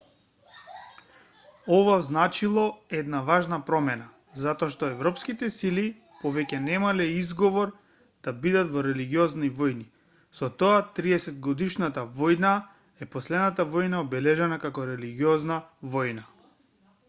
[1.77, 2.63] ова означило
[3.01, 4.07] една важна промена
[4.43, 5.83] затоа што европските сили
[6.23, 7.75] повеќе немале изговор
[8.29, 9.87] да бидат во религиозни војни
[10.41, 12.57] со тоа триесетгодишната војна
[13.07, 15.63] е последната војна обележана како религиозна
[15.97, 16.29] војна